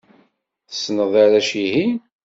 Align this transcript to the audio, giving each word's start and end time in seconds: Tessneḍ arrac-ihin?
Tessneḍ 0.69 1.13
arrac-ihin? 1.23 1.93